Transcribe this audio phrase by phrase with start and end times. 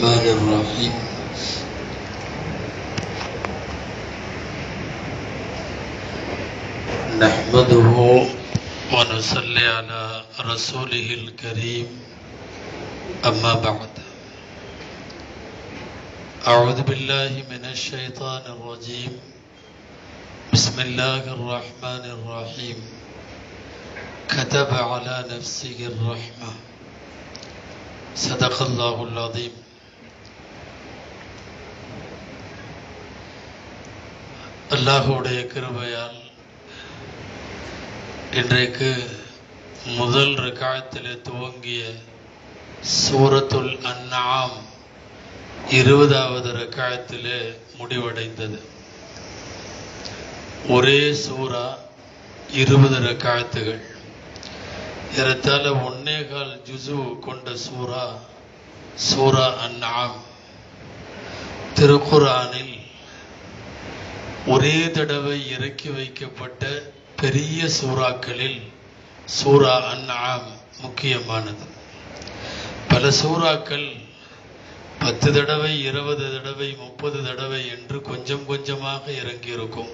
[0.00, 0.92] الرحمن الرحيم.
[7.20, 7.88] نحمده
[8.92, 11.86] ونصلي على رسوله الكريم.
[13.24, 13.92] أما بعد.
[16.48, 19.12] أعوذ بالله من الشيطان الرجيم.
[20.52, 22.78] بسم الله الرحمن الرحيم.
[24.28, 26.52] كتب على نفسه الرحمة.
[28.16, 29.59] صدق الله العظيم.
[34.80, 36.20] அல்லாஹுடைய கிருபையால்
[38.32, 39.08] இன்றைக்கு
[39.96, 41.82] முதல் ரகாயத்தில் துவங்கிய
[43.02, 44.50] சூரத்துல் அன்னாம்
[45.70, 48.58] இருபதாவது ரகாயத்திலே முடிவடைந்தது.
[50.68, 51.78] ஒரே சூரா
[52.52, 53.84] இருபது ரக்காயத்துகள்.
[55.16, 58.18] ஏறத்தாழ ஒன்னேகால் ஜுசு கொண்ட சூரா
[58.94, 60.16] சூரா அன்னாம்
[61.74, 62.79] திருக்குரானில்
[64.46, 66.82] ஒரே தடவை இறக்கி வைக்கப்பட்ட
[67.16, 68.62] பெரிய சூறாக்களில்
[69.24, 70.46] சூரா அன்ஆம்
[70.80, 71.64] முக்கியமானது.
[72.88, 73.96] பல சூறாக்கள்
[74.98, 79.88] பத்து தடவை இருபது தடவை முப்பது தடவை என்று கொஞ்சம் கொஞ்சமாக இறங்கியிருக்கும்.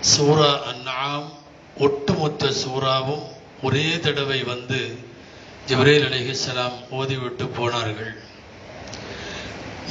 [0.00, 1.32] சூரா அன்ஆம்
[1.76, 3.24] ஒட்டுமொத்த சூறாவும்
[3.62, 4.98] ஒரே தடவை வந்து
[5.66, 8.14] ஜிப்ரேல் அலிஹலாம் ஓதிவிட்டு போனார்கள்.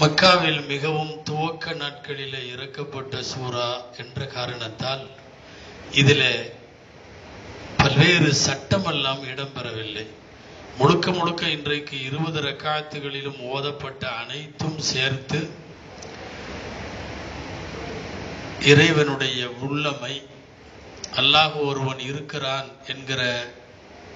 [0.01, 5.03] மக்காவில் மிகவும் துவக்க நாட்களில் இறக்கப்பட்ட சூரா என்ற காரணத்தால்
[5.91, 6.29] இதில்
[7.77, 10.05] பல்வேறு சட்டமெல்லாம் இடம்பெறவில்லை.
[10.77, 15.39] முழுக்க முழுக்க இன்றைக்கு இருபது ரக்காத்துகளிலும் ஓதப்பட்ட அனைத்தும் சேர்த்து
[18.71, 20.15] இறைவனுடைய உள்ளமை
[21.15, 23.21] அல்லாஹ் ஒருவன் இருக்கிறான் என்கிற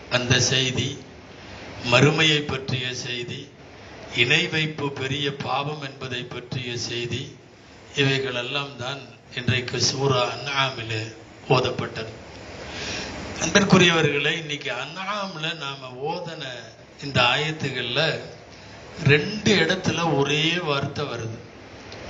[0.09, 0.89] அந்த செய்தி
[1.91, 3.41] மறுமையை பற்றிய செய்தி
[4.16, 7.38] இணை வைப்பு பெரிய பாவம் என்பதை பற்றிய செய்தி
[7.96, 9.00] இவைகள் எல்லாம் தான்
[9.36, 11.16] இன்றைக்கு சூரா அன்னாமிலே
[11.50, 12.12] ஓதப்பட்டது.
[13.42, 16.44] அன்பிற்குரியவர்களை இன்னைக்கு அன்னாமில் நாம் ஓதன
[17.03, 18.19] இந்த ஆயத்துகளில்
[19.03, 21.38] ரெண்டு இடத்துல ஒரே வார்த்தை வருது.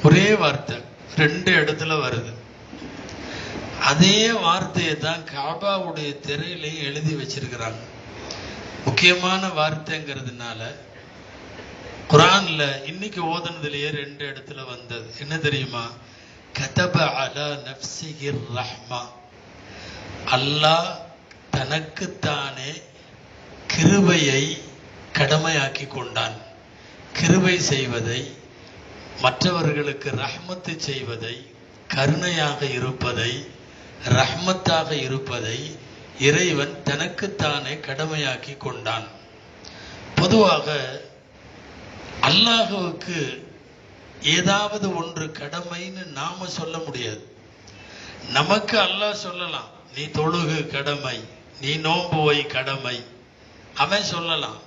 [0.03, 0.77] ஒரே வார்த்தை
[1.15, 2.33] ரெண்டு இடத்துல வருது.
[3.79, 7.81] அதே வார்த்தையை தான் காபாவுடைய திரையிலையும் எழுதி வச்சிருக்கிறாங்க.
[8.85, 10.75] முக்கியமான வார்த்தைங்கிறதுனால
[12.09, 15.07] குரான்ல இன்னைக்கு ஓதனதுலயே ரெண்டு இடத்துல வந்தது.
[15.19, 15.83] என்ன தெரியுமா?
[16.59, 19.01] கதப அலா நப்சிகிர் ரஹ்மா.
[20.31, 20.89] அல்லாஹ்
[21.51, 22.71] தனக்குத்தானே
[23.67, 24.43] கிருபையை
[25.17, 26.37] கடமையாக்கி கொண்டான்
[27.13, 28.21] கிருபை செய்வதை
[29.21, 31.35] மற்றவர்களுக்கு ரஹ்மத்து செய்வதை
[31.87, 33.31] கருணையாக இருப்பதை
[34.17, 35.57] ரஹ்மத்தாக இருப்பதை
[36.19, 39.07] இறைவன் தனக்குத்தானே கடமையாக்கி கொண்டான்
[40.15, 40.67] பொதுவாக
[42.21, 43.47] அல்லாஹுவுக்கு
[44.23, 47.37] ஏதாவது ஒன்று கடமைன்னு நாம சொல்ல முடியாது.
[48.29, 51.23] நமக்கு அல்லாஹ் சொல்லலாம் நீ தொழுகு கடமை
[51.61, 53.03] நீ நோன்பு வை கடமை.
[53.75, 54.59] அவன் சொல்லலாம்.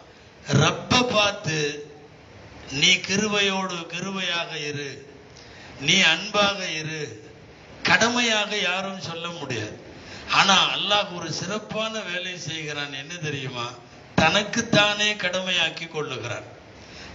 [0.52, 1.86] ரப்ப பார்த்து
[2.72, 5.10] நீ கிருவையோடு கிருவையாக இரு
[5.80, 7.30] நீ அன்பாக இரு.
[7.82, 9.76] கடமையாக யாரும் சொல்ல முடியாது.
[10.30, 13.70] ஆனா அல்லாஹ் ஒரு சிறப்பான வேலை செய்கிறான் என்ன தெரியுமா?
[14.14, 16.51] தனக்குத்தானே கடமையாக்கி கொள்ளுகிறான்.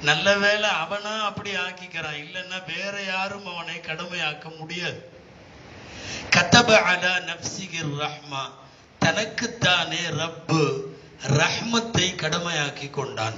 [0.01, 2.19] நல்ல வேலை அவனா அப்படி ஆக்கிக்கிறான்.
[2.23, 5.09] இல்லைன்னா வேற யாரும் அவனை கடமையாக்க முடியாது.
[6.35, 8.49] கதப அலா நப்சிகிர் ரஹ்மா.
[8.99, 10.81] தனக்குத்தானே ரப்பு
[11.27, 13.33] ரஹ்மத்தை கடமையாக்கி கொண்டான்.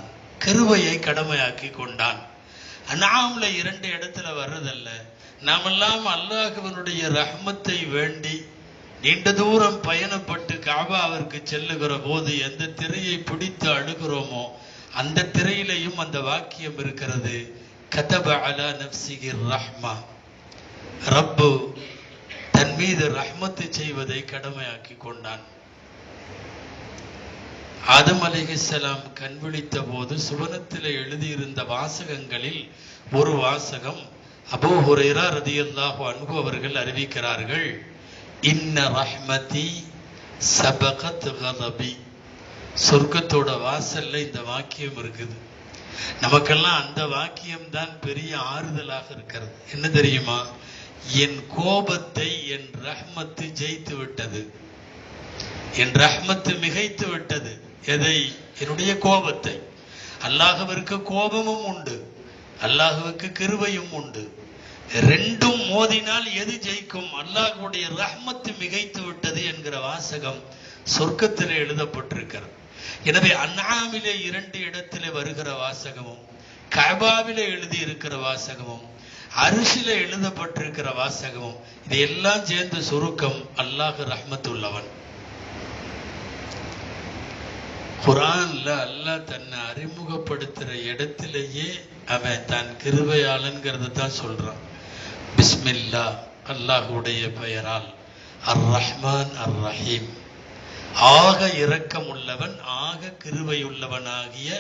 [0.46, 2.28] கருவையை கடமையாக்கி கொண்டான்.
[2.94, 4.90] அனாம்ல இரண்டு இடத்துல வர்றதல்ல.
[5.42, 8.46] நாமெல்லாம் அல்லாஹுவனுடைய ரஹ்மத்தை வேண்டி
[9.02, 14.52] நீண்ட தூரம் பயணப்பட்டு காபாவிற்கு செல்லுகிற போது எந்த திரையை பிடித்து அழுகிறோமோ
[14.94, 17.62] அந்த திரையிலையும் அந்த வாக்கியம் இருக்கிறது.
[17.96, 19.96] கதப அலா நப்சிகி ரஹ்மா.
[21.10, 21.74] ரப்பு
[22.52, 25.40] தன் மீது ரஹ்மத்து செய்வதை கடமையாக்கி கொண்டான்.
[27.86, 32.72] ஆதம் அலிஹிசலாம் கண் விழித்த போது சுவனத்தில் எழுதியிருந்த வாசகங்களில்
[33.12, 34.00] ஒரு வாசகம்
[34.52, 37.86] அபூ ஹுரைரா ரதியல்லாஹு அன்பு அவர்கள் அறிவிக்கிறார்கள்.
[38.42, 39.84] இன்ன ரஹ்மதி
[40.62, 41.98] சபகத் கதபி
[42.76, 45.36] சொர்க்கத்தோட வாசல்ல இந்த வாக்கியம் இருக்குது.
[46.22, 49.52] நமக்கெல்லாம் அந்த வாக்கியம் தான் பெரிய ஆறுதலாக இருக்கிறது.
[49.74, 50.46] என்ன தெரியுமா?
[51.12, 54.54] என் கோபத்தை என் ரஹ்மத்து ஜெயித்து விட்டது.
[55.76, 57.62] என் ரஹ்மத்து மிகைத்து விட்டது.
[57.86, 58.36] எதை?
[58.60, 59.62] என்னுடைய கோபத்தை.
[60.28, 62.14] அல்லாஹவிற்கு கோபமும் உண்டு.
[62.62, 64.38] அல்லாஹுவுக்கு கிருவையும் உண்டு.
[64.94, 67.10] ரெண்டும் மோதினால் எது ஜெயிக்கும்?
[67.24, 70.44] அல்லாஹுடைய ரஹ்மத்து மிகைத்து விட்டது என்கிற வாசகம்
[70.98, 72.58] சொர்க்கத்தில் எழுதப்பட்டிருக்கிறது.
[73.04, 76.24] எனவே அண்ணாமிலே இரண்டு இடத்திலே வருகிற வாசகமும்
[76.76, 78.86] கபாவில எழுதி இருக்கிற வாசகமும்
[79.36, 84.90] அரிசில எழுதப்பட்டிருக்கிற வாசகமும் இதையெல்லாம் சேர்ந்து சுருக்கம் அல்லாஹ் ரஹ்மத்துள்ளவன்.
[88.06, 91.70] குரான்ல அல்லாஹ் தன்னை அறிமுகப்படுத்துற இடத்திலேயே
[92.08, 94.62] அவன் தான் கிருபையாளன்கிறத தான் சொல்றான்.
[95.38, 96.06] பிஸ்மில்லா
[96.46, 97.90] அல்லாஹுடைய பெயரால்.
[98.46, 100.10] அர் ரஹ்மான் அர் ரஹீம்
[100.94, 104.52] ஆக இரக்கமுள்ளவன் ஆக கிருவையுள்ளவனாகிய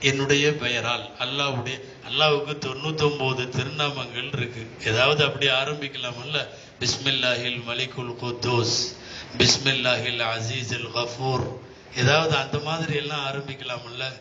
[0.00, 1.10] என்னுடைய பெயரால்.
[1.18, 4.70] அல்லாஹ்வுடைய அல்லாவுக்கு தொண்ணூத்தொம்போது திருநாமங்கள் இருக்கு.
[4.86, 6.48] ஏதாவது அப்படி ஆரம்பிக்கலாமல்ல?
[6.80, 8.96] பிஸ்மில்லாஹில் மலிகுல் குத்தோஸ்
[9.38, 11.56] பிஸ்மில்லாஹில் அசீஸுல் கஃபூர்.
[11.96, 14.20] ஏதாவது அந்த மாதிரி எல்லாம் ஆரம்பிக்கலாம்ல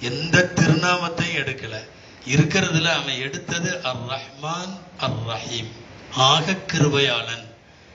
[0.00, 1.88] எந்த திருநாமத்தையும் எடுக்கல.
[2.28, 5.72] இருக்கிறதுல அவன் எடுத்தது அர் ரஹ்மான் அர் ரஹீம்
[6.14, 7.52] ஆக கிருபையாளன்.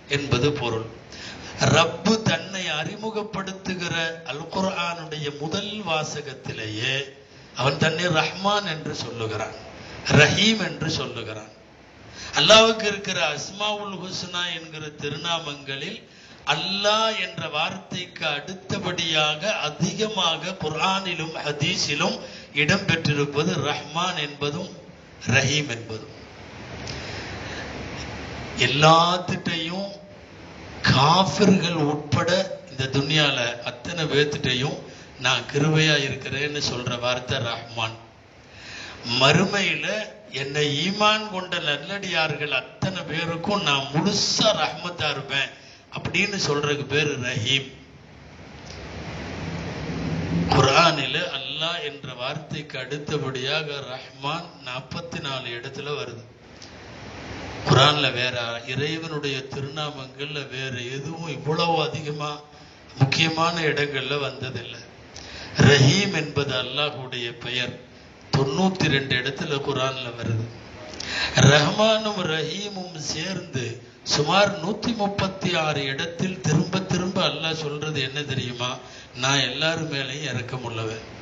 [0.09, 0.85] என்பது பொருள்.
[1.59, 6.95] ரப்பு தன்னை அறிமுகப்படுத்துகிற அல் குர்ஆனுடைய முதல் வாசகத்திலேயே
[7.55, 9.57] அவன் தன்னை ரஹ்மான் என்று சொல்லுகிறான்.
[10.11, 11.51] ரஹீம் என்று சொல்லுகிறான்.
[12.35, 15.99] அல்லாவுக்கு இருக்கிற அஸ்மாவுல் ஹுஸ்னா என்கிற திருநாமங்களில்
[16.45, 22.19] அல்லாஹ் என்ற வார்த்தைக்கு அடுத்தபடியாக அதிகமாக குர்ஆனிலும் ஹதீஸிலும்
[22.53, 24.71] இடம்பெற்றிருப்பது ரஹ்மான் என்பதும்
[25.27, 26.17] ரஹீம் என்பதும்.
[28.59, 29.89] எல்லாத்துட்டையும்
[30.89, 32.29] காஃபிர்கள் உட்பட
[32.71, 34.77] இந்த துன்யால அத்தனை பேர்த்துட்டையும்
[35.19, 37.95] நான் கிருபையா இருக்கிறேன்னு சொல்ற வார்த்தை ரஹ்மான்.
[39.19, 39.85] மறுமையில
[40.33, 45.49] என்னை ஈமான் கொண்ட நல்லடியார்கள் அத்தனை பேருக்கும் நான் முழுசா ரஹ்மத்தா இருப்பேன்
[45.93, 47.69] அப்படின்னு சொல்றதுக்கு பேரு ரஹீம்.
[50.53, 56.23] குரானில அல்லாஹ் என்ற வார்த்தைக்கு அடுத்தபடியாக ரஹ்மான் நாற்பத்தி நாலு இடத்துல வருது.
[57.67, 62.41] குரான்ல வேற இறைவனுடைய திருநாமங்கள்ல வேற எதுவும் இவ்வளவு அதிகமா
[62.97, 64.87] முக்கியமான இடங்கள்ல வந்ததில்லை.
[65.57, 67.79] ரஹீம் என்பது அல்லாஹுடைய பெயர்.
[68.37, 70.47] தொண்ணூத்தி ரெண்டு இடத்துல குரான்ல வருது.
[71.35, 78.77] ரஹ்மானும் ரஹீமும் சேர்ந்து சுமார் நூத்தி முப்பத்தி ஆறு இடத்தில் திரும்ப திரும்ப அல்லாஹ் சொல்றது என்ன தெரியுமா?
[79.15, 81.17] நான் எல்லாரும் மேலையும் இறக்கம் உள்ளவன்.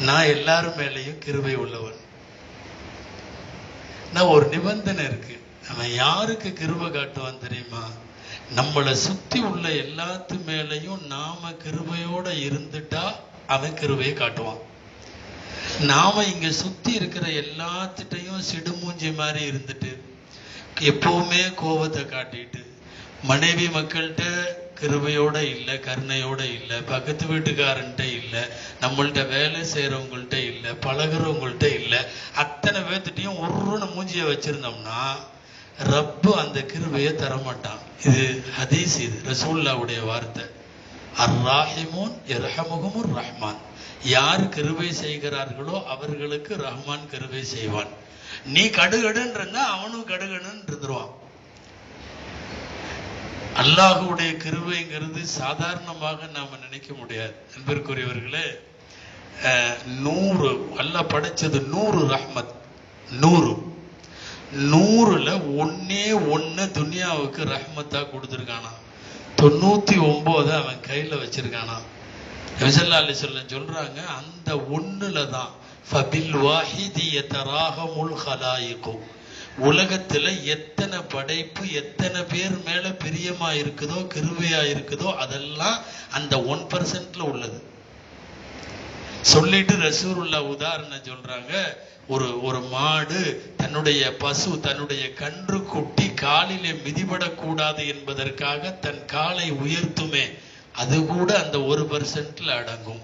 [0.00, 1.98] நான் எல்லாரும் மேலையும் கிருபை உள்ளவன்.
[4.12, 5.39] நான் ஒரு நிபந்தனை இருக்கு.
[5.68, 7.88] அவன் யாருக்கு கிருபை காட்டுவான் தெரியுமா?
[8.56, 13.12] நம்மளை சுத்தி உள்ள எல்லாத்து மேலையும் நாம கிருபையோட இருந்துட்டா
[13.46, 14.60] அவன் கிருபையை காட்டுவான்.
[15.80, 20.00] நாம இங்க சுத்தி இருக்கிற எல்லாத்துட்டையும் சிடுமூஞ்சி மாதிரி இருந்துட்டு
[20.80, 22.66] எப்பவுமே கோபத்தை காட்டிட்டு
[23.22, 24.24] மனைவி மக்கள்கிட்ட
[24.80, 28.40] கிருபையோட இல்லை கருணையோட இல்லை பக்கத்து வீட்டுக்காரன்ட்ட இல்லை
[28.80, 31.98] நம்மள்ட்ட வேலை செய்யறவங்கள்ட்ட இல்லை பழகுறவங்கள்ட்ட இல்லை
[32.34, 35.16] அத்தனை பேர்த்துட்டையும் ஒரு மூஞ்சிய வச்சிருந்தோம்னா
[35.80, 37.78] ரப்பு அந்த கிருபையை தரமாட்டான்.
[38.04, 40.44] இது ஹதீஸ் இது ரசூல்லாவுடைய வார்த்தை.
[41.18, 43.58] அர் இரஹமுகமுர் ரஹ்மான்.
[44.04, 47.88] யார் கிருபை செய்கிறார்களோ அவர்களுக்கு ரஹ்மான் கிருபை செய்வான்.
[48.44, 51.18] நீ கடுகடுன்றா அவனும் கடுகடுன்னு இருந்துருவான்
[53.56, 57.34] அல்லாஹுடைய கிருபைங்கிறது சாதாரணமாக நாம நினைக்க முடியாது.
[57.54, 58.58] நண்பிற்குரியவர்களே
[59.44, 62.52] அஹ், நூறு அல்லாஹ் படைச்சது நூறு ரஹ்மத்.
[63.08, 63.69] நூறு.
[64.70, 66.04] நூறுல ஒன்னே
[66.34, 68.72] ஒன்னு துனியாவுக்கு ரஹ்மத்தா கொடுத்துருக்கானா
[69.36, 71.76] தொண்ணூத்தி ஒன்பது அவன் கையில வச்சிருக்கானா
[72.58, 75.52] நபிசல்லா சொல்ல சொல்றாங்க அந்த ஒண்ணுல தான்
[75.90, 78.94] ஃபபில் வாஹிதி யதராஹமுல் ஹலாயிகு
[79.58, 85.78] உலகத்துல எத்தனை படைப்பு எத்தனை பேர் மேல பிரியமா இருக்குதோ கிருவையா இருக்குதோ அதெல்லாம்
[86.12, 87.58] அந்த ஒன் பர்சன்ட்ல உள்ளது.
[89.22, 91.76] சொல்லிட்டு ரசூருல்லா உதாரணம் சொல்றாங்க.
[92.08, 100.24] ஒரு ஒரு மாடு தன்னுடைய பசு தன்னுடைய கன்று குட்டி காலிலே மிதிபடக்கூடாது என்பதற்காக தன் காலை உயர்த்துமே
[100.72, 103.00] அது கூட அந்த ஒரு பர்சன்ட்ல அடங்கும்.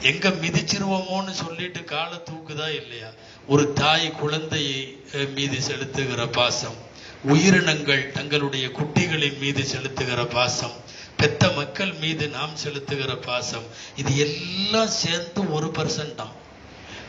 [0.00, 3.10] எங்க மிதிச்சிருவோமோன்னு சொல்லிட்டு காலை தூக்குதா இல்லையா?
[3.46, 5.04] ஒரு தாய் குழந்தையை
[5.34, 6.74] மீது செலுத்துகிற பாசம்
[7.24, 10.85] உயிரினங்கள் தங்களுடைய குட்டிகளின் மீது செலுத்துகிற பாசம்
[11.18, 16.34] பெத்த மக்கள் மீது நாம் செலுத்துகிற பாசம் இது எல்லாம் சேர்ந்து ஒரு பர்சன்ட் தான்.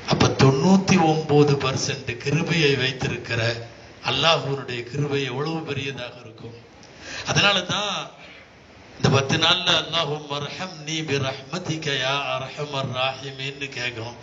[0.07, 3.41] அப்ப தொண்ணூத்தி ஒன்பது பர்சன்ட் கிருபையை வைத்திருக்கிற
[4.03, 6.57] அல்லாஹ்வுடைய கிருபை எவ்வளவு பெரியதாக இருக்கும்?
[7.25, 7.91] அதனால தான்
[8.97, 14.17] இந்த பத்து நாள்ல அல்லாஹும் மர்ஹம் நீ பி ரஹ்மதிக யா அர்ஹமர் ராஹிமீன்னு கேட்கணும்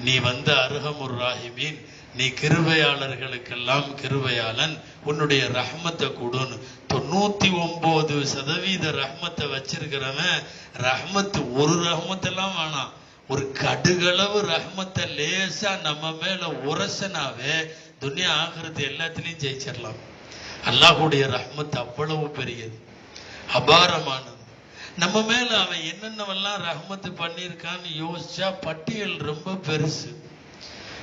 [0.00, 1.80] நீ வந்த அர்ஹமுர் ராஹிமீன்
[2.14, 4.74] நீ கிருபையாளர்களுக்கெல்லாம் கிருபையாளன்
[5.04, 6.56] உன்னுடைய ரஹ்மத்தை கொடுன்னு.
[6.92, 10.40] தொண்ணூத்தி ஒன்பது சதவீத ரஹ்மத்தை வச்சிருக்கிறவன்
[10.86, 12.92] ரஹ்மத்து ஒரு ரஹ்மத்தெல்லாம் வேணாம்.
[13.28, 17.54] ஒரு கடுகளவு ரஹ்மத்தை லேசா நம்ம மேல உரசனாவே
[18.00, 20.00] துனியா ஆகிறது எல்லாத்துலயும் ஜெயிச்சிடலாம்.
[20.70, 22.78] அல்லாஹுடைய ரஹ்மத் அவ்வளவு பெரியது
[23.58, 24.34] அபாரமானது.
[24.96, 30.10] நம்ம மேல அவன் என்னென்னவெல்லாம் ரஹ்மத்து பண்ணியிருக்கான்னு யோசிச்சா பட்டியல் ரொம்ப பெருசு.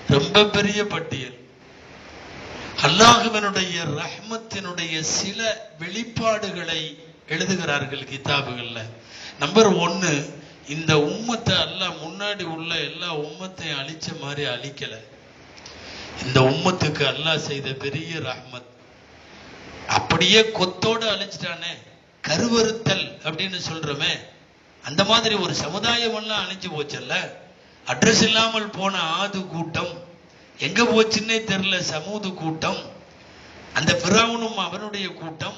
[0.09, 1.45] ரொம்ப பெரிய பட்டியல்.
[2.81, 8.79] அல்லாஹுவனுடைய ரஹ்மத்தினுடைய சில வெளிப்பாடுகளை எழுதுகிறார்கள் கிதாபுகள்ல.
[9.39, 14.97] நம்பர் ஒன்னு இந்த உம்மத்தை அல்லாஹ் முன்னாடி உள்ள எல்லா உம்மத்தையும் அழிச்ச மாதிரி அழிக்கல.
[16.25, 18.65] இந்த உம்மத்துக்கு அல்லாஹ் செய்த பெரிய ரஹ்மத்.
[19.87, 21.77] அப்படியே கொத்தோட அழிச்சிட்டானே.
[22.27, 24.19] கருவறுத்தல் அப்படின்னு சொல்றோமே.
[24.83, 27.45] அந்த மாதிரி ஒரு சமுதாயம் எல்லாம் அழிஞ்சு போச்சல்ல.
[27.87, 29.91] அட்ரஸ் இல்லாமல் போன ஆது கூட்டம்.
[30.57, 32.79] எங்க போச்சுன்னே தெரியல சமூது கூட்டம்.
[33.73, 35.57] அந்த பிறவனும் அவனுடைய கூட்டம்.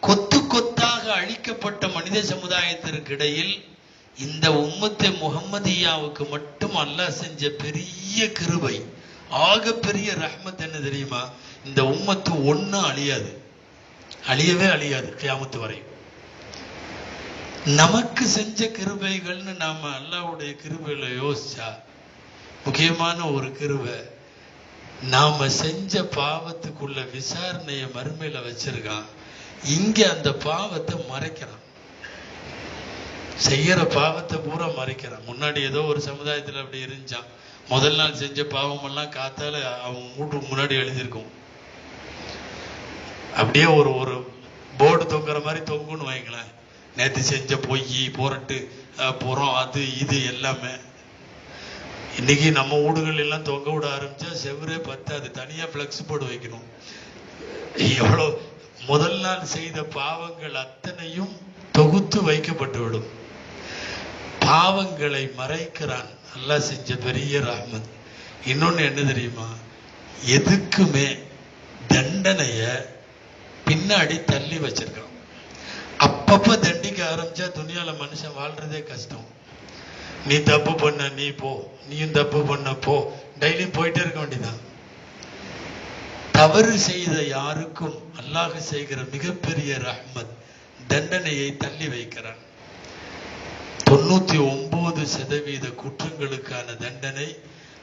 [0.00, 3.54] கொத்து கொத்தாக அழிக்கப்பட்ட மனித சமுதாயத்திற்கு இடையில்
[4.18, 8.84] இந்த உம்மத்தை முகம்மதியாவுக்கு மட்டும் அல்லாஹ் செஞ்ச பெரிய கிருபை
[9.30, 11.28] ஆக பெரிய ரஹ்மத் என்ன தெரியுமா?
[11.64, 13.30] இந்த உம்மத்து ஒண்ணும் அழியாது.
[14.28, 15.82] அழியவே அழியாது கியாமத்து வரை
[17.66, 21.74] நமக்கு செஞ்ச கிருபைகள்னு நாம அல்லாவுடைய கிருபையில யோசிச்சா
[22.64, 24.10] முக்கியமான ஒரு கிருபை
[25.02, 29.04] நாம செஞ்ச பாவத்துக்குள்ள விசாரணைய மறுமையில வச்சிருக்கான்.
[29.64, 31.62] இங்க அந்த பாவத்தை மறைக்கிறான்.
[33.48, 35.26] செய்யற பாவத்தை பூரா மறைக்கிறான்.
[35.26, 37.30] முன்னாடி ஏதோ ஒரு சமுதாயத்துல அப்படி இருந்துச்சான்
[37.68, 41.30] முதல் நாள் செஞ்ச பாவமெல்லாம் காத்தால அவன் வீட்டுக்கு முன்னாடி எழுதியிருக்கும்.
[43.36, 44.32] அப்படியே ஒரு ஒரு
[44.78, 46.50] போர்டு தொங்குற மாதிரி தொங்குன்னு வைங்களேன்.
[46.96, 48.56] நேத்து செஞ்ச பொய் போரட்டு
[49.18, 50.72] புறம் அது இது எல்லாமே.
[52.18, 55.30] இன்னைக்கு நம்ம வீடுகள் எல்லாம் தொங்க விட ஆரம்பிச்சா செவ்வரே பத்தாது.
[55.30, 56.66] தனியா பிளக்ஸ் போர்டு வைக்கணும்.
[57.98, 58.42] எவ்வளவு
[58.86, 61.34] முதல் நாள் செய்த பாவங்கள் அத்தனையும்
[61.72, 63.08] தொகுத்து வைக்கப்பட்டு விடும்.
[64.40, 66.10] பாவங்களை மறைக்கிறான்.
[66.34, 67.88] நல்லா செஞ்ச பெரிய ராமன்.
[68.46, 69.48] இன்னொன்னு என்ன தெரியுமா?
[70.26, 71.08] எதுக்குமே
[71.88, 72.62] தண்டனைய
[73.66, 75.11] பின்னாடி தள்ளி வச்சிருக்கான்.
[76.06, 79.26] அப்பப்ப தண்டிக்க ஆரம்பிச்சா துணியால மனுஷன் வாழ்றதே கஷ்டம்.
[80.26, 81.74] நீ தப்பு பண்ண நீ போ.
[81.88, 83.12] நீயும் தப்பு பண்ண போ.
[83.40, 84.60] டெய்லி போயிட்டே இருக்க வேண்டியதான்
[86.32, 90.32] தவறு செய்த யாருக்கும் அல்லாஹ் செய்கிற மிகப்பெரிய ரஹ்மத்
[90.86, 92.40] தண்டனையை தள்ளி வைக்கிறான்.
[93.90, 97.36] தொண்ணூத்தி ஒன்பது சதவீத குற்றங்களுக்கான தண்டனை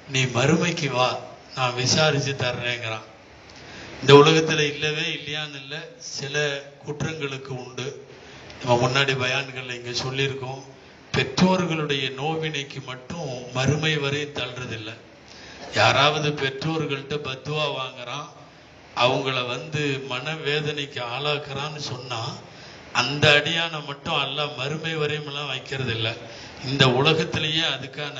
[0.10, 1.20] நீ மறுமைக்கு வா
[1.56, 3.08] நான் விசாரிச்சு தர்றேங்கிறான்.
[4.02, 8.08] இந்த உலகத்துல இல்லவே இல்லையான்னு இல்ல சில குற்றங்களுக்கு உண்டு.
[8.64, 10.62] நம்ம முன்னாடி பயான்கள்ல இங்க சொல்லியிருக்கோம்
[11.16, 14.96] பெற்றோர்களுடைய நோவினைக்கு மட்டும் மறுமை வரை தள்ளுறதில்லை.
[15.74, 18.28] யாராவது பெற்றோர்கள்ட்ட பத்துவா வாங்குறான்
[18.96, 22.22] அவங்கள வந்து மனவேதனைக்கு ஆளாக்குறான்னு சொன்னா
[22.92, 26.14] அந்த அடியான மட்டும் அல்லாஹ் மறுமை வரையுமெல்லாம் வைக்கிறது இல்லை
[26.66, 28.18] இந்த உலகத்திலேயே அதுக்கான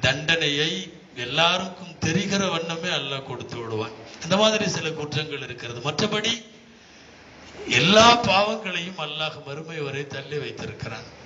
[0.00, 0.70] தண்டனையை
[1.16, 3.96] எல்லாருக்கும் தெரிகிற வண்ணமே அல்ல கொடுத்து விடுவான்.
[4.22, 5.80] அந்த மாதிரி சில குற்றங்கள் இருக்கிறது.
[5.90, 6.32] மற்றபடி
[7.68, 11.18] எல்லா பாவங்களையும் அல்லாஹ் மறுமை வரை தள்ளி வைத்திருக்கிறான்.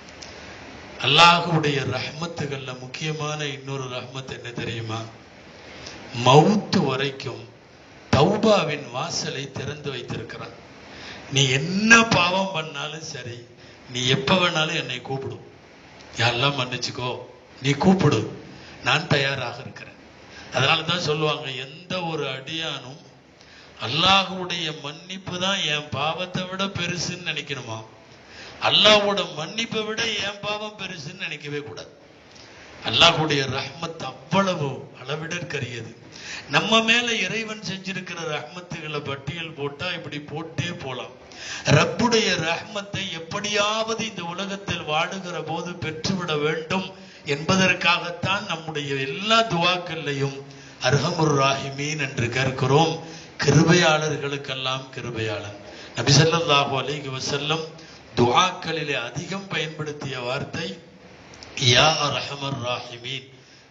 [1.01, 5.01] அல்லாஹுடைய ரஹ்மத்துகள்ல முக்கியமான இன்னொரு ரஹ்மத் என்ன தெரியுமா?
[6.25, 7.49] மவுத்து வரைக்கும்
[8.11, 10.63] தௌபாவின் வாசலை திறந்து வைத்திருக்கிறான்.
[11.31, 13.45] நீ என்ன பாவம் பண்ணாலும் சரி
[13.93, 15.47] நீ எப்ப வேணாலும் என்னை கூப்பிடும்
[16.17, 17.17] யாரெல்லாம் மன்னிச்சுக்கோ.
[17.61, 18.43] நீ கூப்பிடு.
[18.83, 19.93] நான் தயாராக இருக்கிறேன்.
[20.53, 23.04] அதனால தான் சொல்லுவாங்க எந்த ஒரு அடியானும்
[23.81, 27.83] அல்லாஹுடைய மன்னிப்பு தான் என் பாவத்தை விட பெருசுன்னு நினைக்கணுமா?
[28.61, 31.89] அல்லாஹோட மன்னிப்பை விட என் பாவம் பெருசுன்னு நினைக்கவே கூடாது.
[32.85, 35.91] அல்லாஹுடைய ரஹ்மத் அவ்வளவு அளவிடற்கரியது.
[36.49, 41.13] நம்ம மேல இறைவன் செஞ்சிருக்கிற ரஹ்மத்துகளை பட்டியல் போட்டா இப்படி போட்டே போலாம்.
[41.65, 46.93] ரப்புடைய ரஹ்மத்தை எப்படியாவது இந்த உலகத்தில் வாழுகிற போது பெற்றுவிட வேண்டும்
[47.25, 50.37] என்பதற்காகத்தான் நம்முடைய எல்லா துவாக்கள்லையும்
[50.81, 53.14] அர்ஹமுர் ராஹிமீன் என்று கேட்கிறோம்.
[53.43, 55.57] கிருபையாளர்களுக்கெல்லாம் கிருபையாளர்
[55.95, 57.65] நபி ஸல்லல்லாஹு வசல்லம்
[58.15, 60.79] துவாக்களிலே அதிகம் பயன்படுத்திய வார்த்தை
[61.59, 61.87] யா
[62.17, 63.27] ரஹமர் ராஹிமீன்.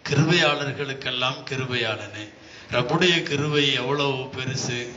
[0.09, 2.25] கிருபையாளர்களுக்கெல்லாம் கிருபையாளனே.
[2.71, 4.89] ரப்புடைய கிருபை எவ்வளவு பெருசு.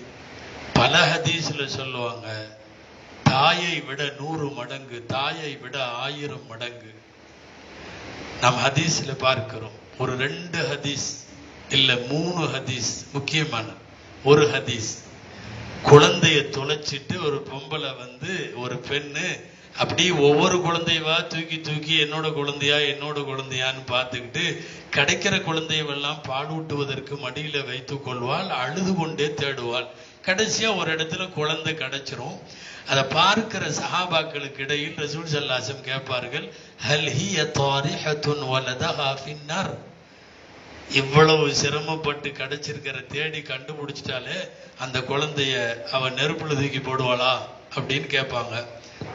[0.73, 2.47] பல ஹதீஸ்ல சொல்லுவாங்க
[3.23, 6.95] தாயை விட நூறு மடங்கு தாயை விட ஆயிரம் மடங்கு.
[8.41, 9.77] நம் ஹதீஸ்ல பார்க்கிறோம்.
[9.99, 11.09] ஒரு ரெண்டு ஹதீஸ்
[11.69, 13.67] இல்ல மூணு ஹதீஸ் முக்கியமான
[14.25, 14.91] ஒரு ஹதீஸ்.
[15.85, 19.41] குழந்தைய தொலைச்சிட்டு ஒரு பொம்பளை வந்து ஒரு பெண்ணு
[19.79, 28.03] அப்படியே ஒவ்வொரு குழந்தையவா தூக்கி தூக்கி என்னோட குழந்தையா என்னோட குழந்தையான்னு பார்த்துக்கிட்டு கிடைக்கிற குழந்தையவெல்லாம் பாலூட்டுவதற்கு மடியில வைத்து
[28.03, 29.87] கொள்வாள் அழுது கொண்டே தேடுவாள்.
[30.27, 32.39] கடைசியா ஒரு இடத்துல குழந்தை கிடைச்சிரும்.
[32.89, 36.53] அதை பார்க்கிற சஹாபாக்களுக்கு இடையில் ரசூல் சல்லாசம் கேட்பார்கள்
[36.89, 37.51] ஹல் ஹிய
[38.05, 39.88] ஹத்துன் வலதஹா ஃபின்னார்
[40.97, 44.37] இவ்வளவு சிரமப்பட்டு கிடைச்சிருக்கிற தேடி கண்டுபிடிச்சிட்டாலே
[44.85, 45.55] அந்த குழந்தைய
[45.97, 47.33] அவ நெருப்புல தூக்கி போடுவாளா
[47.77, 48.55] அப்படின்னு கேட்பாங்க.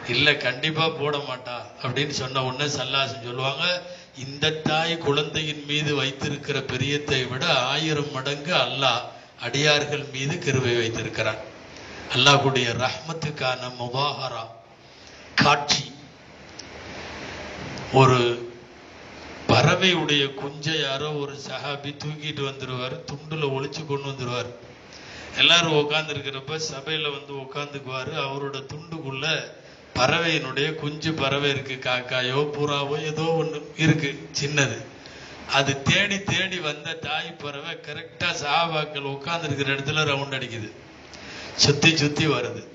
[0.07, 3.65] இல்ல கண்டிப்பா போட மாட்டா அப்படின்னு சொன்ன உடனே சல்லாசம் சொல்லுவாங்க
[4.25, 9.01] இந்த தாய் குழந்தையின் மீது வைத்திருக்கிற பிரியத்தை விட ஆயிரம் மடங்கு அல்லாஹ்
[9.45, 11.41] அடியார்கள் மீது கிருவை வைத்திருக்கிறான்.
[12.15, 14.43] அல்லாஹுடைய ரஹ்மத்துக்கான முபாஹரா
[15.35, 15.85] காட்சி
[17.91, 18.42] ஒரு
[19.73, 24.49] பறவையுடைய குஞ்சை யாரோ ஒரு சஹாபி தூக்கிட்டு வந்துருவார் துண்டுல ஒழிச்சு கொண்டு வந்துருவார்.
[25.37, 29.51] எல்லாரும் உட்காந்துருக்கிறப்ப சபையில வந்து உட்காந்துக்குவாரு அவரோட துண்டுக்குள்ள
[29.95, 31.89] பறவையினுடைய குஞ்சு பறவை இருக்கு.
[31.89, 34.85] காக்காயோ புறாவோ ஏதோ ஒண்ணு இருக்கு சின்னது.
[35.53, 40.71] அது தேடி தேடி வந்த தாய் பறவை கரெக்டா சாபாக்கள் உட்கார்ந்து இடத்துல ரவுண்ட் அடிக்குது.
[41.55, 42.67] சுத்தி சுத்தி வருது.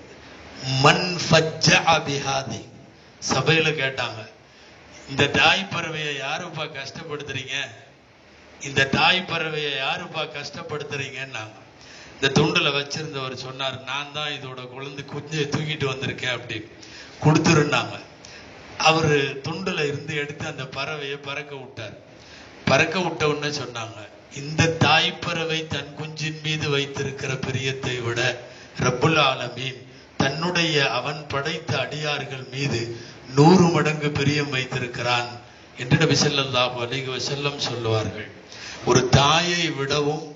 [0.81, 2.65] மண் பிஹாதி
[3.33, 4.37] சபையில கேட்டாங்க.
[5.13, 7.57] இந்த தாய் பறவையை யாருப்பா கஷ்டப்படுத்துறீங்க?
[8.61, 11.57] இந்த தாய் பறவையை யாருப்பா கஷ்டப்படுத்துறீங்கன்னாங்க.
[12.15, 16.57] இந்த துண்டுல வச்சிருந்தவர் சொன்னார் நான் தான் இதோட குழந்தை குஞ்சை தூக்கிட்டு வந்திருக்கேன் அப்படி
[17.25, 17.97] கொடுத்துருந்தாங்க
[18.89, 21.97] அவரு துண்டுல இருந்து எடுத்து அந்த பறவையை பறக்க விட்டார்.
[22.65, 23.99] பறக்க விட்ட உடனே சொன்னாங்க
[24.35, 28.21] இந்த தாய் பறவை தன் குஞ்சின் மீது வைத்திருக்கிற பிரியத்தை விட
[28.85, 29.81] ரப்புல் ஆலமீன்
[30.17, 32.81] தன்னுடைய அவன் படைத்த அடியார்கள் மீது
[33.37, 35.31] நூறு மடங்கு பிரியம் வைத்திருக்கிறான்
[35.83, 38.29] என்று நபி ஸல்லல்லாஹு அலிக செல்லம் சொல்லுவார்கள்.
[38.89, 40.27] ஒரு தாயை விடவும்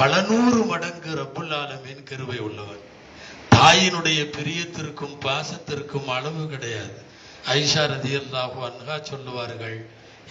[0.00, 2.82] பல நூறு மடங்கு ரப்புல் ஆலமீன் கருவை உள்ளவர்
[3.56, 6.96] தாயினுடைய பிரியத்திற்கும் பாசத்திற்கும் அளவு கிடையாது.
[7.60, 9.78] ஐஷா ரதியல்லாஹு அன்ஹா சொல்லுவார்கள்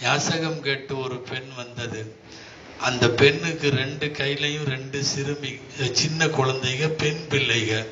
[0.04, 2.00] யாசகம் கேட்டு ஒரு பெண் வந்தது.
[2.88, 5.52] அந்த பெண்ணுக்கு ரெண்டு கையிலையும் ரெண்டு சிறுமி
[6.00, 7.86] சின்ன குழந்தைங்க பெண் பிள்ளைகள்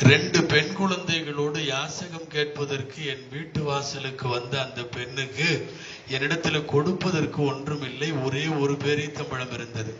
[0.00, 5.48] ரெண்டு பெண் குழந்தைகளோடு யாசகம் கேட்பதற்கு என் வீட்டு வாசலுக்கு வந்த அந்த பெண்ணுக்கு
[6.14, 9.92] என்னிடத்துல கொடுப்பதற்கு ஒன்றுமில்லை ஒரே ஒரு பேரீத்தம்பழம் இருந்தது.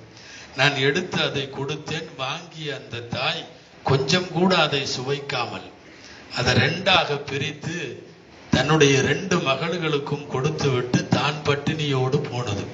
[0.57, 2.09] நான் எடுத்து அதை கொடுத்தேன்.
[2.17, 3.45] வாங்கிய அந்த தாய்
[3.83, 5.69] கொஞ்சம் கூட அதை சுவைக்காமல்
[6.39, 7.77] அதை ரெண்டாக பிரித்து
[8.51, 12.65] தன்னுடைய ரெண்டு மகள்களுக்கும் கொடுத்து விட்டு தான் பட்டினியோடு போனது.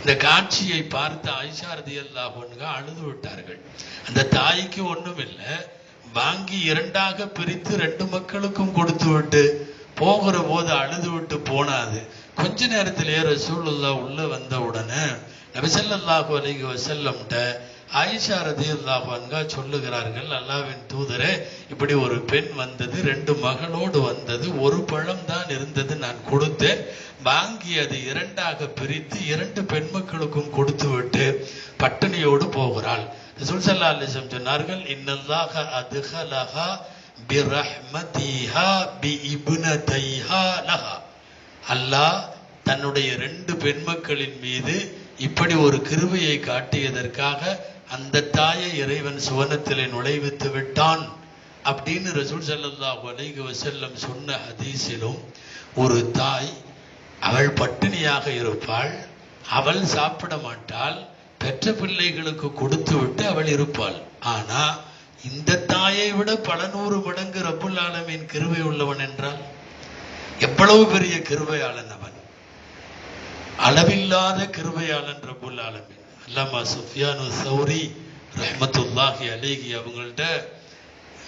[0.00, 3.60] இந்த காட்சியை பார்த்த ஐஷாரதி அல்லாஹ் அழுது விட்டார்கள்.
[4.08, 5.52] அந்த தாய்க்கு ஒன்றும் இல்லை
[6.14, 9.42] வாங்கி இரண்டாக பிரித்து ரெண்டு மக்களுக்கும் கொடுத்து விட்டு
[10.00, 12.00] போகிற போது அழுது விட்டு போனாது.
[12.40, 15.04] கொஞ்ச நேரத்திலேயே ரசூலுல்லா உள்ள வந்த உடனே
[15.56, 17.34] நபிசல்லாஹு அலிக வஸல்லம்ட்ட
[18.00, 21.32] ஆயிஷா ரதியல்லாஹு சொல்லுகிறார்கள் அல்லாவின் தூதரே
[21.72, 26.82] இப்படி ஒரு பெண் வந்தது ரெண்டு மகளோடு வந்தது ஒரு பழம் தான் இருந்தது நான் கொடுத்தேன்.
[27.28, 31.24] வாங்கி அது இரண்டாக பிரித்து இரண்டு பெண் மக்களுக்கும் கொடுத்து விட்டு
[31.82, 33.06] பட்டினியோடு போகிறாள்.
[33.38, 36.68] ரசூல் ஸல்லல்லாஹு சொன்னார்கள் இன்னல்லாஹ அதுஹலஹா
[37.30, 38.68] பிரஹ்மதிஹா
[39.02, 40.96] பி இப்னதைஹா லஹா.
[41.68, 42.18] அல்லாஹ்
[42.64, 44.74] தன்னுடைய ரெண்டு பெண்மக்களின் மீது
[45.18, 47.42] இப்படி ஒரு கிருபையை காட்டியதற்காக
[47.90, 51.04] அந்த தாயை இறைவன் சுவனத்திலே நுழைவித்து விட்டான்
[51.64, 55.20] அப்படின்னு ரசூல் சல்லா வலைகு வசல்லம் சொன்ன ஹதீஸிலும்
[55.76, 56.50] ஒரு தாய்
[57.20, 58.92] அவள் பட்டினியாக இருப்பாள்
[59.52, 60.98] அவள் சாப்பிட மாட்டாள்
[61.38, 63.98] பெற்ற பிள்ளைகளுக்கு கொடுத்து விட்டு அவள் இருப்பாள்.
[64.34, 64.62] ஆனா
[65.28, 69.40] இந்த தாயை விட பல நூறு மடங்கு ரப்புல் ஆலமின் கிருவை உள்ளவன் என்றால்
[70.46, 72.18] எவ்வளவு பெரிய கிருவையாளன் அவன்?
[73.66, 76.02] அளவில்லாத கிருவையாளன் ரப்புல் ஆலமின்.
[76.26, 77.82] அல்லாமா சுஃபியானு சௌரி
[78.42, 80.22] ரஹமத்துல்லாஹி அலைஹி அவங்கள்ட்ட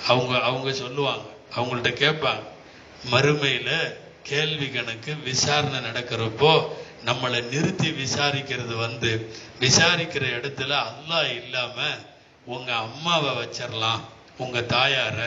[0.07, 2.44] அவங்க அவங்க சொல்லுவாங்க அவங்கள்ட்ட கேட்பாங்க
[3.12, 3.70] மறுமையில
[4.23, 6.53] கேள்வி கணக்கு விசாரணை நடக்கிறப்போ
[7.04, 9.10] நம்மளை நிறுத்தி விசாரிக்கிறது வந்து
[9.60, 11.76] விசாரிக்கிற இடத்துல அல்லா இல்லாம
[12.46, 14.02] உங்க அம்மாவை வச்சிடலாம்
[14.38, 15.18] உங்க தாயார.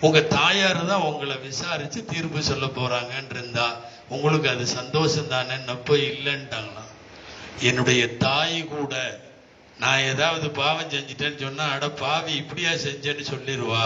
[0.00, 3.66] உங்க தாயார் தான் உங்களை விசாரிச்சு தீர்ப்பு சொல்ல போறாங்கன்னு இருந்தா
[4.08, 6.90] உங்களுக்கு அது சந்தோஷம் தானே நப்ப இல்லைன்ட்டாங்களாம்.
[7.60, 8.94] என்னுடைய தாய் கூட
[9.78, 13.84] நான் ஏதாவது பாவம் செஞ்சிட்டேன்னு சொன்னா அட பாவி இப்படியா செஞ்சேன்னு சொல்லிடுவா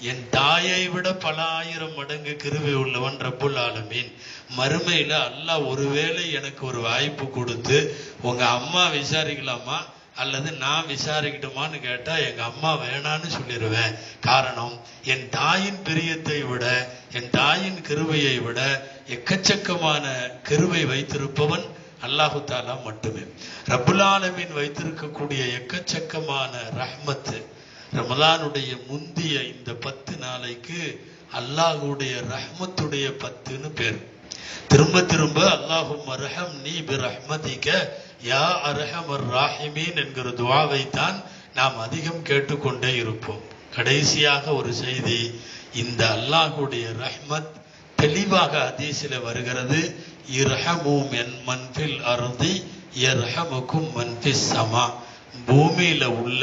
[0.00, 4.10] என் தாயை விட பல ஆயிரம் மடங்கு கிருவை உள்ளவன் ரப்புல் ஆலமீன்.
[4.56, 9.78] மறுமையில அல்லாஹ் ஒருவேளை எனக்கு ஒரு வாய்ப்பு கொடுத்து உங்க அம்மா விசாரிக்கலாமா?
[10.16, 17.82] அல்லது நான் விசாரிக்கட்டுமான்னு கேட்டா எங்க அம்மா வேணான்னு சொல்லிடுவேன் காரணம் என் தாயின் பிரியத்தை விட என் தாயின்
[17.82, 20.04] கிருவையை விட எக்கச்சக்கமான
[20.48, 21.66] கிருவை வைத்திருப்பவன்
[22.02, 23.22] அல்லாஹு தாலா மட்டுமே.
[23.66, 27.46] ரப்புல் ஆலமீன் வைத்திருக்கக்கூடிய எக்கச்சக்கமான ரஹ்மத்து
[27.96, 30.80] ரமலானுடைய முந்திய இந்த பத்து நாளைக்கு
[31.34, 33.98] அல்லாஹுடைய ரஹ்மத்துடைய பத்துன்னு பேர்.
[34.68, 37.68] திரும்ப திரும்ப அல்லாஹும் அரஹம் நீ பிரஹ்மதிக்க
[38.24, 41.22] யா அரஹமர் ராஹிமீன் என்கிற துவாவை தான்
[41.54, 43.42] நாம் அதிகம் கேட்டுக்கொண்டே இருப்போம்.
[43.76, 45.20] கடைசியாக ஒரு செய்தி
[45.74, 47.52] இந்த அல்லாஹுடைய ரஹ்மத்
[47.96, 49.80] தெளிவாக அதிசில வருகிறது
[50.32, 52.54] இரஹமும் என் மன்பில் அருதி
[53.00, 54.86] இரஹமுக்கும் மன்பிஸ் சமா.
[55.46, 56.42] பூமியில உள்ள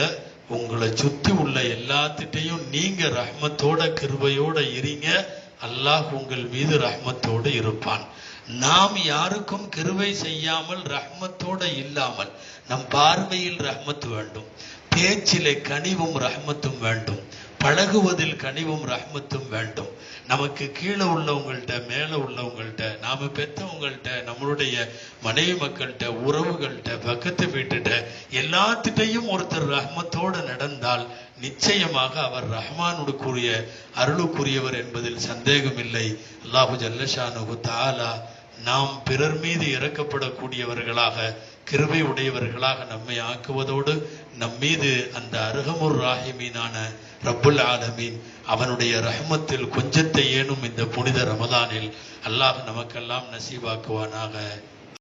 [0.49, 5.27] உங்களை சுத்தி உள்ள எல்லாத்திட்டையும் நீங்க ரஹ்மத்தோட கிருபையோட இருங்க.
[5.65, 8.05] அல்லாஹ் உங்கள் மீது ரஹ்மத்தோடு இருப்பான்.
[8.47, 12.31] நாம் யாருக்கும் கிருவை செய்யாமல் ரஹ்மத்தோட இல்லாமல்
[12.69, 14.45] நம் பார்வையில் ரஹ்மத் வேண்டும்.
[14.89, 17.24] பேச்சிலே கனிவும் ரஹ்மத்தும் வேண்டும்.
[17.65, 19.91] பழகுவதில் கனிவும் ரஹ்மத்தும் வேண்டும்.
[20.27, 24.75] நமக்கு கீழே உள்ளவங்கள்ட்ட மேலே உள்ளவங்கள்ட்ட நாம பெத்தவங்கள்ட்ட நம்மளுடைய
[25.23, 27.91] மனைவி மக்கள்கிட்ட உறவுகள்கிட்ட பக்கத்து வீட்டுட்ட
[28.41, 31.05] எல்லாத்திட்டையும் ஒருத்தர் ரஹ்மத்தோடு நடந்தால்
[31.41, 33.49] நிச்சயமாக அவர் ரஹ்மானுக்குரிய
[34.03, 36.05] அருளுக்குரியவர் என்பதில் சந்தேகம் இல்லை
[36.45, 38.11] அல்லாஹு ஜல்லஷானு தாலா
[38.63, 41.17] நாம் பிறர் மீது இறக்கப்படக்கூடியவர்களாக
[41.69, 43.93] கிருபை உடையவர்களாக நம்மை ஆக்குவதோடு
[44.39, 46.75] நம் மீது அந்த அருகமுர் ராஹிமீனான
[47.23, 51.89] ரப்புல் ஆலமீன் அவனுடைய ரஹமத்தில் கொஞ்சத்தை ஏனும் இந்த புனித ரமதானில்
[52.27, 54.35] அல்லாஹ் நமக்கெல்லாம் நசீவாக்குவானாக.